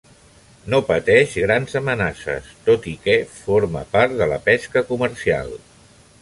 No 0.73 0.77
pateix 0.85 1.35
grans 1.43 1.75
amenaces, 1.79 2.47
tot 2.69 2.87
i 2.93 2.95
que 3.05 3.15
forma 3.35 3.85
part 3.93 4.17
de 4.23 4.29
la 4.33 4.41
pesca 4.49 4.85
comercial. 4.91 5.55